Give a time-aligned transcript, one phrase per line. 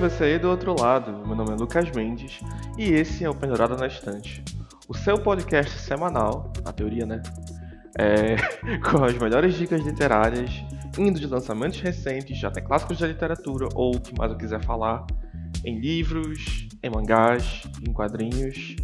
[0.00, 1.12] Você aí do outro lado.
[1.26, 2.40] Meu nome é Lucas Mendes
[2.78, 4.42] e esse é o Pendurado na Estante,
[4.88, 7.22] o seu podcast semanal, na teoria, né?
[7.98, 8.36] É,
[8.80, 10.50] com as melhores dicas literárias,
[10.98, 15.04] indo de lançamentos recentes até clássicos da literatura ou o que mais eu quiser falar,
[15.66, 18.76] em livros, em mangás, em quadrinhos,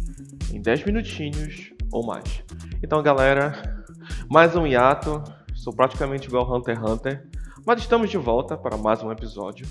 [0.53, 2.43] em 10 minutinhos ou mais.
[2.83, 3.83] Então, galera,
[4.29, 5.23] mais um hiato,
[5.55, 7.27] sou praticamente igual Hunter x Hunter,
[7.65, 9.65] mas estamos de volta para mais um episódio.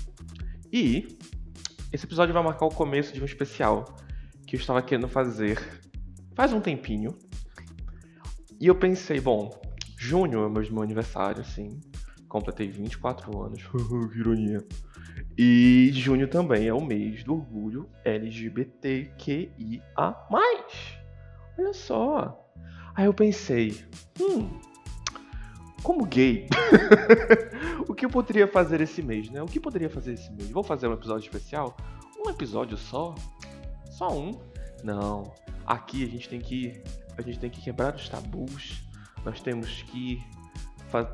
[0.73, 1.17] E
[1.91, 3.85] esse episódio vai marcar o começo de um especial
[4.45, 5.57] que eu estava querendo fazer
[6.37, 7.17] faz um tempinho.
[8.59, 9.59] E eu pensei, bom,
[9.97, 11.79] junho é meu aniversário, assim.
[12.29, 13.63] Completei 24 anos.
[14.13, 14.63] que ironia.
[15.35, 19.81] E junho também é o mês do orgulho LGBTQIA.
[21.57, 22.47] Olha só.
[22.95, 23.83] Aí eu pensei,
[24.19, 24.59] hum,
[25.81, 26.47] como gay,
[27.87, 29.41] o que eu poderia fazer esse mês, né?
[29.41, 30.49] O que poderia fazer esse mês?
[30.49, 31.75] Vou fazer um episódio especial?
[32.25, 33.15] Um episódio só?
[33.89, 34.31] Só um?
[34.83, 35.33] Não.
[35.65, 36.81] Aqui a gente tem que
[37.17, 38.83] a gente tem que quebrar os tabus.
[39.25, 40.21] Nós temos que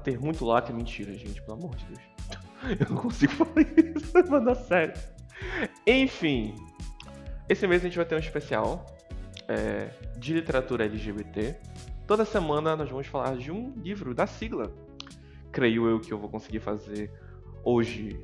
[0.03, 2.01] ter muito lado e mentira, gente, pelo amor de Deus.
[2.79, 4.93] Eu não consigo falar isso, mas dá sério.
[5.85, 6.55] Enfim,
[7.47, 8.85] esse mês a gente vai ter um especial
[9.47, 11.55] é, de literatura LGBT.
[12.05, 14.73] Toda semana nós vamos falar de um livro da sigla.
[15.53, 17.09] Creio eu que eu vou conseguir fazer
[17.63, 18.19] hoje.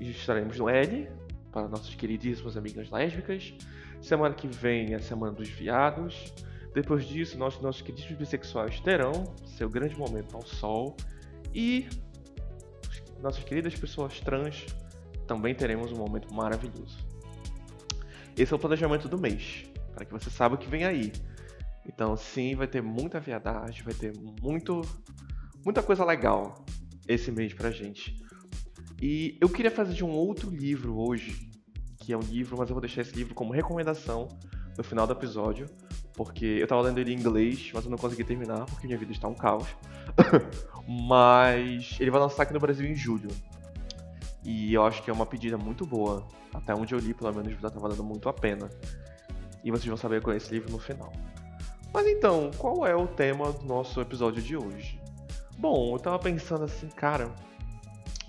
[0.00, 1.08] Estaremos no L,
[1.52, 3.54] para nossos queridíssimos amigas lésbicas.
[4.00, 6.34] Semana que vem é a Semana dos Viados.
[6.74, 9.12] Depois disso, nossos, nossos queridíssimos bissexuais terão
[9.46, 10.96] seu grande momento ao sol.
[11.54, 11.86] E
[13.22, 14.66] nossas queridas pessoas trans
[15.26, 16.98] também teremos um momento maravilhoso.
[18.36, 21.12] Esse é o planejamento do mês, para que você saiba o que vem aí.
[21.86, 24.12] Então, sim, vai ter muita viadagem, vai ter
[24.42, 24.80] muito,
[25.64, 26.64] muita coisa legal
[27.08, 28.22] esse mês pra gente.
[29.00, 31.50] E eu queria fazer de um outro livro hoje,
[31.98, 34.28] que é um livro, mas eu vou deixar esse livro como recomendação
[34.76, 35.66] no final do episódio,
[36.14, 39.12] porque eu tava lendo ele em inglês, mas eu não consegui terminar porque minha vida
[39.12, 39.66] está um caos.
[40.86, 43.28] mas ele vai lançar aqui no Brasil em julho.
[44.44, 46.26] E eu acho que é uma pedida muito boa.
[46.52, 48.68] Até onde eu li, pelo menos, já tá valendo muito a pena.
[49.64, 51.10] E vocês vão saber com esse livro no final.
[51.92, 55.00] Mas então, qual é o tema do nosso episódio de hoje?
[55.56, 57.32] Bom, eu tava pensando assim, cara,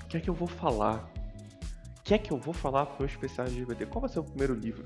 [0.03, 1.11] o que é que eu vou falar?
[1.99, 3.87] O que é que eu vou falar pro meu especial LGBT?
[3.87, 4.83] Qual vai ser o primeiro livro?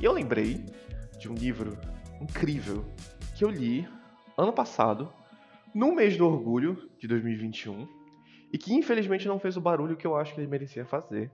[0.00, 0.64] E eu lembrei
[1.18, 1.78] de um livro
[2.20, 2.84] incrível
[3.36, 3.88] que eu li
[4.36, 5.12] ano passado,
[5.74, 7.88] no mês do orgulho de 2021,
[8.52, 11.30] e que infelizmente não fez o barulho que eu acho que ele merecia fazer.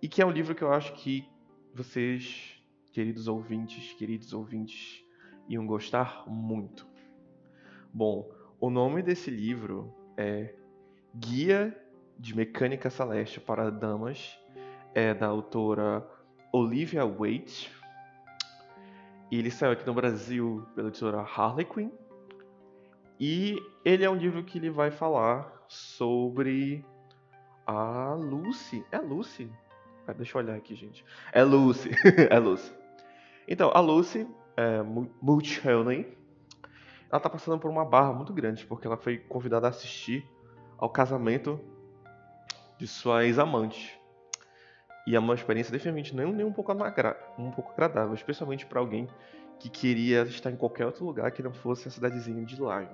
[0.00, 1.28] E que é um livro que eu acho que
[1.74, 2.62] vocês,
[2.92, 5.04] queridos ouvintes, queridos ouvintes,
[5.48, 6.86] iam gostar muito.
[7.92, 8.30] Bom,
[8.60, 10.52] o nome desse livro é
[11.14, 11.76] Guia
[12.18, 14.36] de Mecânica Celeste para Damas,
[14.94, 16.04] é da autora
[16.52, 17.70] Olivia Waite.
[19.30, 21.92] E ele saiu aqui no Brasil pela editora Harlequin.
[23.20, 26.84] E ele é um livro que ele vai falar sobre
[27.66, 28.84] a Lucy.
[28.90, 29.50] É Lucy?
[30.06, 31.04] Ah, deixa eu olhar aqui, gente.
[31.32, 31.90] É Lucy.
[32.30, 32.72] é Lucy.
[33.46, 34.26] Então, a Lucy
[34.56, 34.82] é,
[35.22, 36.18] Mulchaney,
[37.10, 40.28] ela está passando por uma barra muito grande, porque ela foi convidada a assistir
[40.76, 41.60] ao casamento
[42.76, 43.98] de sua ex-amante.
[45.06, 49.08] E é uma experiência definitivamente nem, nem um, pouco um pouco agradável, especialmente para alguém
[49.58, 52.90] que queria estar em qualquer outro lugar que não fosse a cidadezinha de Lyme.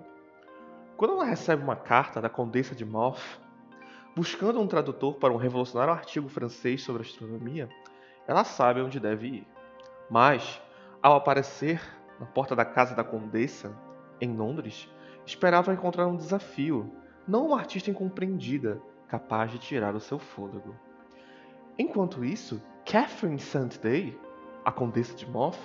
[0.96, 3.38] Quando ela recebe uma carta da Condessa de Morph,
[4.14, 7.68] buscando um tradutor para um revolucionário artigo francês sobre astronomia,
[8.28, 9.46] ela sabe onde deve ir.
[10.08, 10.62] Mas
[11.02, 11.82] ao aparecer
[12.20, 13.76] na porta da casa da Condessa,
[14.20, 14.88] em Londres,
[15.26, 16.92] esperava encontrar um desafio,
[17.26, 20.74] não uma artista incompreendida, capaz de tirar o seu fôlego.
[21.78, 23.78] Enquanto isso, Catherine St.
[23.80, 24.18] Day,
[24.64, 25.58] a Condessa de Moth,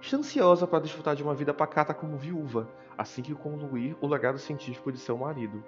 [0.00, 4.38] está ansiosa para desfrutar de uma vida pacata como viúva, assim que concluir o legado
[4.38, 5.62] científico de seu marido.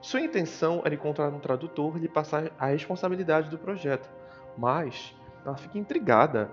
[0.00, 4.08] Sua intenção era encontrar um tradutor e lhe passar a responsabilidade do projeto,
[4.56, 5.14] mas
[5.44, 6.50] ela fica intrigada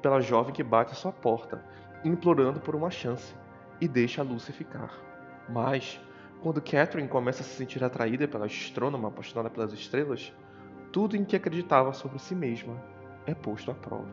[0.00, 1.64] pela jovem que bate à sua porta,
[2.04, 3.34] implorando por uma chance,
[3.82, 4.96] e deixa a Lucy ficar.
[5.48, 6.00] Mas,
[6.40, 10.32] quando Catherine começa a se sentir atraída pela astrônoma apaixonada pelas estrelas,
[10.92, 12.80] tudo em que acreditava sobre si mesma
[13.26, 14.06] é posto à prova.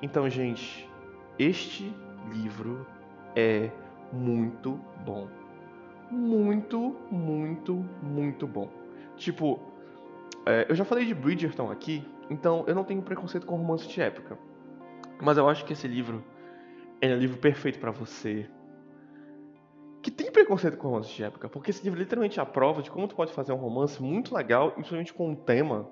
[0.00, 0.88] Então, gente,
[1.36, 1.92] este
[2.30, 2.86] livro
[3.34, 3.72] é
[4.12, 5.28] muito bom.
[6.08, 8.70] Muito, muito, muito bom.
[9.16, 9.58] Tipo,
[10.46, 14.00] é, eu já falei de Bridgerton aqui, então eu não tenho preconceito com romance de
[14.00, 14.38] época.
[15.20, 16.22] Mas eu acho que esse livro
[17.00, 18.48] é um livro perfeito para você
[20.06, 22.88] que tem preconceito com romance de época, porque esse livro literalmente é a prova de
[22.88, 25.90] como tu pode fazer um romance muito legal, principalmente com um tema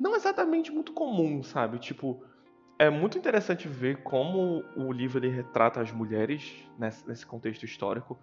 [0.00, 1.78] não exatamente muito comum, sabe?
[1.78, 2.20] Tipo,
[2.76, 8.18] é muito interessante ver como o livro ele retrata as mulheres nesse, nesse contexto histórico,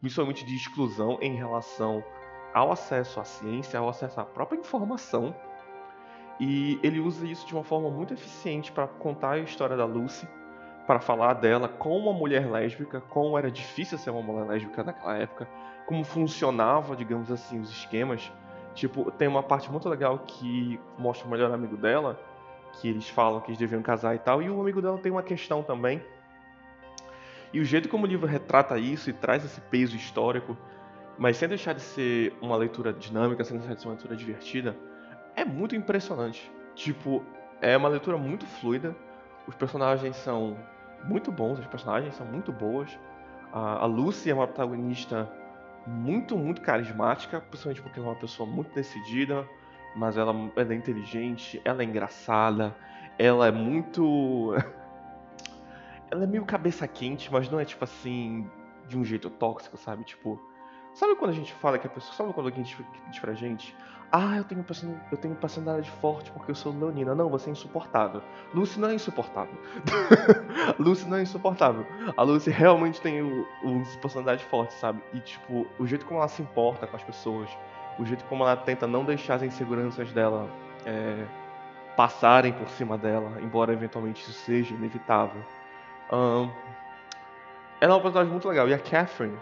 [0.00, 2.04] principalmente de exclusão em relação
[2.54, 5.34] ao acesso à ciência, ao acesso à própria informação.
[6.38, 10.28] E ele usa isso de uma forma muito eficiente para contar a história da Lucy,
[10.88, 15.18] para falar dela como uma mulher lésbica, como era difícil ser uma mulher lésbica naquela
[15.18, 15.46] época,
[15.84, 18.32] como funcionava, digamos assim, os esquemas.
[18.74, 22.18] Tipo, tem uma parte muito legal que mostra o melhor amigo dela,
[22.72, 25.22] que eles falam que eles deviam casar e tal, e o amigo dela tem uma
[25.22, 26.02] questão também.
[27.52, 30.56] E o jeito como o livro retrata isso e traz esse peso histórico,
[31.18, 34.74] mas sem deixar de ser uma leitura dinâmica, sem deixar de ser uma leitura divertida,
[35.36, 36.50] é muito impressionante.
[36.74, 37.22] Tipo,
[37.60, 38.96] é uma leitura muito fluida,
[39.46, 40.56] os personagens são
[41.04, 42.98] muito bons, as personagens são muito boas.
[43.52, 45.30] A, Lucy é uma protagonista
[45.86, 49.48] muito, muito carismática, principalmente porque ela é uma pessoa muito decidida,
[49.96, 52.76] mas ela, ela é inteligente, ela é engraçada,
[53.18, 54.54] ela é muito.
[56.10, 58.48] ela é meio cabeça quente, mas não é tipo assim,
[58.86, 60.04] de um jeito tóxico, sabe?
[60.04, 60.40] Tipo.
[60.94, 62.14] Sabe quando a gente fala que a pessoa.
[62.14, 62.76] Sabe quando alguém diz,
[63.20, 63.74] pra gente?
[64.10, 64.64] Ah, eu tenho,
[65.12, 67.14] eu tenho personalidade forte porque eu sou leonina.
[67.14, 68.22] Não, você é insuportável.
[68.54, 69.54] Lucy não é insuportável.
[70.80, 71.86] Lucy não é insuportável.
[72.16, 73.46] A Lucy realmente tem o
[74.00, 75.02] personalidade forte, sabe?
[75.12, 77.50] E, tipo, o jeito como ela se importa com as pessoas,
[77.98, 80.48] o jeito como ela tenta não deixar as inseguranças dela
[80.86, 81.26] é,
[81.94, 85.42] passarem por cima dela, embora eventualmente isso seja inevitável.
[86.10, 86.48] Um,
[87.80, 88.68] ela é uma personagem muito legal.
[88.68, 89.36] E a Catherine,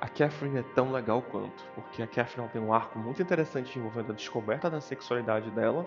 [0.00, 4.12] a Catherine é tão legal quanto, porque a Catherine tem um arco muito interessante envolvendo
[4.12, 5.86] a descoberta da sexualidade dela.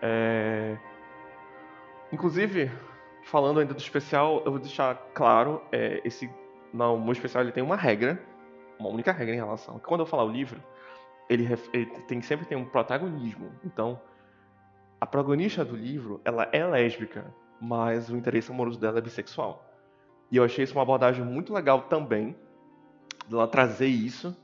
[0.00, 0.76] É...
[2.10, 2.70] Inclusive,
[3.24, 6.30] falando ainda do especial, eu vou deixar claro, é, esse
[6.72, 8.20] no meu especial ele tem uma regra,
[8.78, 9.78] uma única regra em relação.
[9.78, 10.62] Quando eu falar o livro,
[11.28, 13.52] ele, ele tem sempre tem um protagonismo.
[13.64, 14.00] Então,
[15.00, 19.68] a protagonista do livro, ela é lésbica, mas o interesse amoroso dela é bissexual.
[20.30, 22.34] E eu achei isso uma abordagem muito legal também,
[23.28, 24.36] dela trazer isso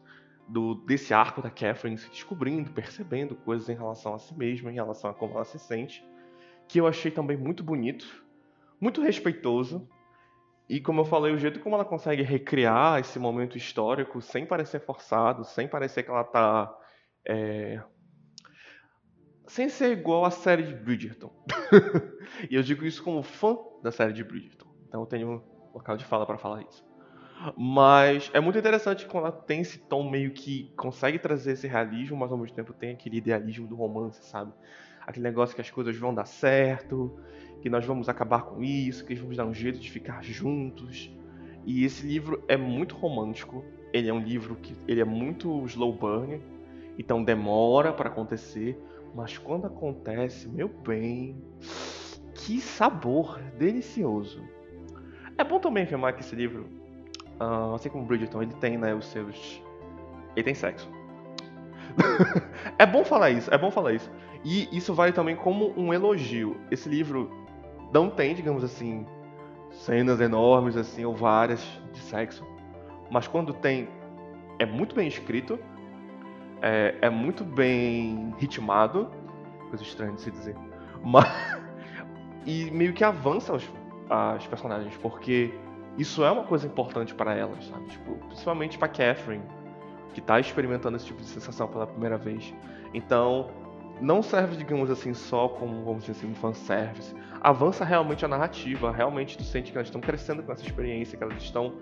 [0.49, 4.75] do desse arco da Catherine se descobrindo, percebendo coisas em relação a si mesma, em
[4.75, 6.03] relação a como ela se sente,
[6.67, 8.25] que eu achei também muito bonito,
[8.81, 9.87] muito respeitoso.
[10.69, 14.81] E como eu falei, o jeito como ela consegue recriar esse momento histórico sem parecer
[14.81, 16.75] forçado, sem parecer que ela está
[17.27, 17.83] é...
[19.47, 21.33] sem ser igual à série de Bridgerton.
[22.51, 24.69] e eu digo isso como fã da série de Bridgerton.
[24.87, 26.88] Então eu tenho um local de fala para falar isso.
[27.57, 32.17] Mas é muito interessante quando ela tem esse tom meio que consegue trazer esse realismo,
[32.17, 34.53] mas ao mesmo tempo tem aquele idealismo do romance, sabe?
[35.07, 37.19] Aquele negócio que as coisas vão dar certo,
[37.63, 41.11] que nós vamos acabar com isso, que vamos dar um jeito de ficar juntos.
[41.65, 43.65] E esse livro é muito romântico.
[43.93, 46.41] Ele é um livro que ele é muito slow burn,
[46.99, 48.79] então demora para acontecer,
[49.15, 51.37] mas quando acontece, meu bem,
[52.35, 54.43] que sabor delicioso.
[55.39, 56.78] É bom também afirmar que esse livro
[57.41, 59.63] Uh, assim como Bridgerton, ele tem, né, os seus.
[60.35, 60.89] Ele tem sexo.
[62.79, 64.11] é bom falar isso, é bom falar isso.
[64.45, 66.57] E isso vale também como um elogio.
[66.71, 67.31] Esse livro
[67.93, 69.07] não tem, digamos assim,
[69.71, 72.47] cenas enormes, assim, ou várias de sexo.
[73.11, 73.89] Mas quando tem,
[74.59, 75.59] é muito bem escrito,
[76.61, 79.11] é, é muito bem ritmado,
[79.69, 80.57] coisa estranha de se dizer.
[81.03, 81.59] Mas,
[82.45, 83.69] e meio que avança os,
[84.11, 85.53] as personagens, porque
[85.99, 87.87] isso é uma coisa importante para elas, sabe?
[87.89, 89.43] Tipo, principalmente para Catherine,
[90.15, 92.55] que está experimentando esse tipo de sensação pela primeira vez.
[92.95, 93.51] Então,
[94.01, 97.15] não serve, digamos assim, só como, vamos dizer assim, um fanservice.
[97.41, 101.25] Avança realmente a narrativa, realmente tu sente que elas estão crescendo com essa experiência, que
[101.25, 101.75] elas estão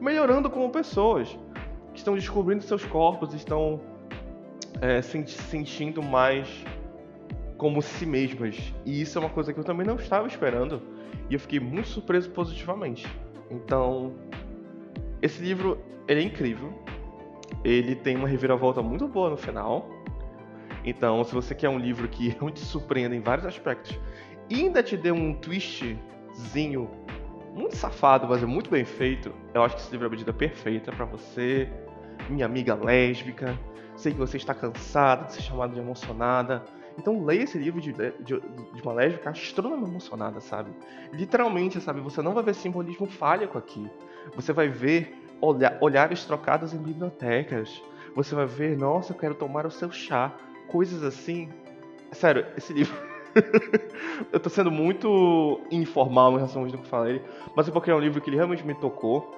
[0.00, 1.28] melhorando como pessoas,
[1.92, 3.80] que estão descobrindo seus corpos, estão
[4.80, 6.64] é, se sentindo mais
[7.58, 8.56] como si mesmas.
[8.86, 10.80] E isso é uma coisa que eu também não estava esperando,
[11.28, 13.06] e eu fiquei muito surpreso positivamente.
[13.50, 14.14] Então,
[15.22, 16.72] esse livro ele é incrível.
[17.64, 19.88] Ele tem uma reviravolta muito boa no final.
[20.84, 23.98] Então, se você quer um livro que realmente surpreenda em vários aspectos
[24.48, 26.90] e ainda te dê um twistzinho
[27.54, 30.32] muito safado, mas é muito bem feito, eu acho que esse livro é a medida
[30.32, 31.68] perfeita para você,
[32.28, 33.58] minha amiga lésbica.
[33.96, 36.64] Sei que você está cansada de ser chamada de emocionada,
[36.96, 40.70] então leia esse livro de, de, de uma lésbica extremamente emocionada, sabe?
[41.12, 42.00] Literalmente, sabe?
[42.00, 43.88] Você não vai ver simbolismo fálico aqui.
[44.36, 47.82] Você vai ver olha, olhares trocados em bibliotecas.
[48.14, 50.32] Você vai ver, nossa, eu quero tomar o seu chá.
[50.66, 51.48] Coisas assim.
[52.12, 52.96] Sério, esse livro.
[54.32, 57.22] eu tô sendo muito informal em relação ao que eu falei,
[57.54, 59.37] mas é porque é um livro que ele realmente me tocou.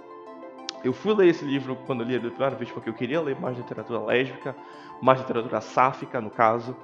[0.83, 3.39] Eu fui ler esse livro quando eu li a primeira vez porque eu queria ler
[3.39, 4.57] mais literatura lésbica,
[5.03, 6.75] mais literatura sáfica, no caso.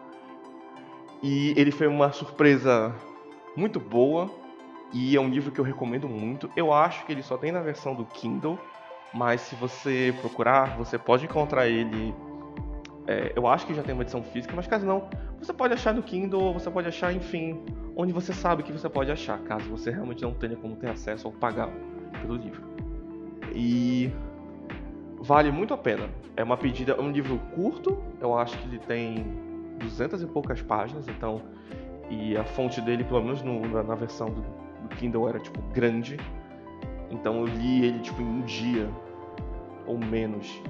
[1.23, 2.95] E ele foi uma surpresa
[3.57, 4.31] muito boa
[4.93, 6.51] e é um livro que eu recomendo muito.
[6.55, 8.59] Eu acho que ele só tem na versão do Kindle,
[9.15, 12.15] mas se você procurar, você pode encontrar ele.
[13.07, 15.09] É, eu acho que já tem uma edição física, mas caso não,
[15.41, 17.65] você pode achar no Kindle, você pode achar, enfim,
[17.97, 21.29] onde você sabe que você pode achar, caso você realmente não tenha como ter acesso
[21.29, 21.71] ou pagar
[22.21, 22.86] pelo livro.
[23.55, 24.11] E
[25.21, 26.09] vale muito a pena.
[26.37, 29.25] É uma pedida, é um livro curto, eu acho que ele tem
[29.79, 31.41] 200 e poucas páginas, então
[32.09, 34.43] e a fonte dele, pelo menos no, na, na, versão do,
[34.83, 36.17] do, Kindle, era tipo grande.
[37.11, 38.89] Então eu li ele tipo em um dia
[39.87, 40.61] ou menos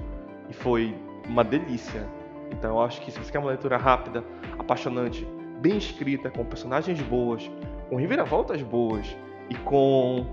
[0.49, 0.95] e foi
[1.27, 2.07] uma delícia.
[2.51, 4.23] Então eu acho que se você quer uma leitura rápida,
[4.57, 5.27] apaixonante,
[5.59, 7.49] bem escrita, com personagens boas,
[7.89, 9.15] com reviravoltas boas
[9.49, 10.25] e com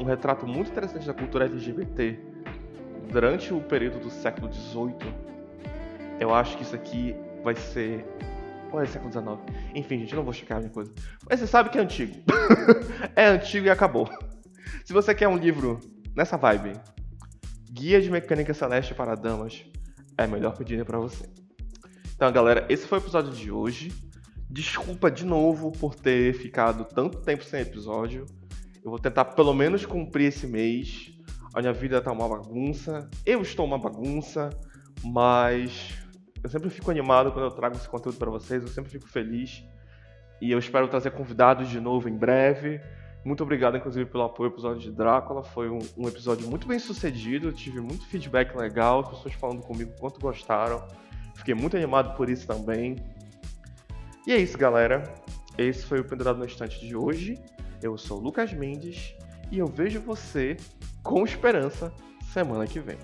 [0.00, 2.18] um retrato muito interessante da cultura LGBT
[3.10, 5.14] durante o período do século XVIII,
[6.20, 8.04] eu acho que isso aqui vai ser.
[8.72, 9.26] Ou é século XIX?
[9.74, 10.92] Enfim, gente, eu não vou checar a minha coisa.
[11.28, 12.16] Mas você sabe que é antigo.
[13.14, 14.08] é antigo e acabou.
[14.84, 15.80] Se você quer um livro
[16.14, 16.72] nessa vibe,
[17.70, 19.64] Guia de Mecânica Celeste para Damas,
[20.18, 21.28] é melhor pedida para você.
[22.14, 23.92] Então, galera, esse foi o episódio de hoje.
[24.50, 28.26] Desculpa de novo por ter ficado tanto tempo sem episódio.
[28.86, 31.10] Eu vou tentar pelo menos cumprir esse mês.
[31.52, 33.10] A minha vida tá uma bagunça.
[33.26, 34.48] Eu estou uma bagunça,
[35.02, 35.92] mas
[36.40, 38.62] eu sempre fico animado quando eu trago esse conteúdo para vocês.
[38.62, 39.64] Eu sempre fico feliz.
[40.40, 42.80] E eu espero trazer convidados de novo em breve.
[43.24, 45.42] Muito obrigado, inclusive, pelo apoio ao episódio de Drácula.
[45.42, 47.48] Foi um, um episódio muito bem sucedido.
[47.48, 50.86] Eu tive muito feedback legal, pessoas falando comigo quanto gostaram.
[51.34, 52.94] Fiquei muito animado por isso também.
[54.28, 55.12] E é isso, galera.
[55.58, 57.36] Esse foi o Pendurado no Estante de hoje.
[57.82, 59.14] Eu sou Lucas Mendes
[59.50, 60.56] e eu vejo você
[61.02, 61.92] com esperança
[62.32, 62.98] semana que vem.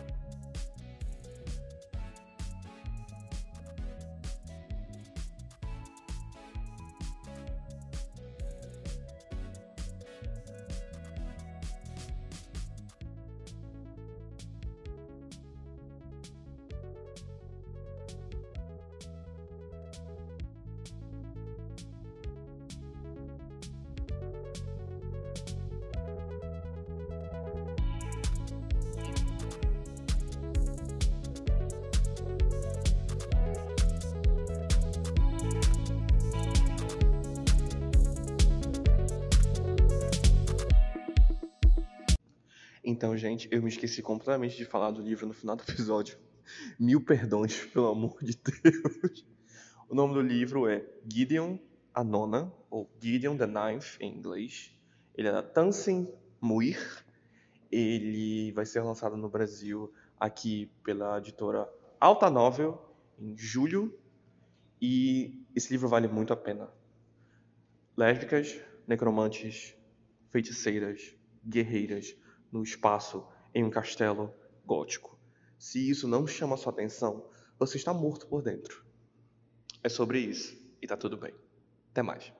[43.02, 46.16] Então, gente, eu me esqueci completamente de falar do livro no final do episódio.
[46.78, 49.26] Mil perdões, pelo amor de Deus.
[49.88, 51.58] O nome do livro é Gideon
[51.92, 54.72] a Nona, ou Gideon the Ninth em inglês.
[55.16, 56.08] Ele é da Tansin
[56.40, 56.78] Muir.
[57.72, 61.68] Ele vai ser lançado no Brasil aqui pela editora
[61.98, 62.80] Alta Novel
[63.18, 63.98] em julho.
[64.80, 66.70] E esse livro vale muito a pena.
[67.96, 69.74] Lésbicas, necromantes,
[70.30, 72.14] feiticeiras, guerreiras,
[72.52, 74.32] no espaço em um castelo
[74.64, 75.18] gótico.
[75.58, 77.28] Se isso não chama sua atenção,
[77.58, 78.84] você está morto por dentro.
[79.82, 81.34] É sobre isso e tá tudo bem.
[81.90, 82.32] Até mais.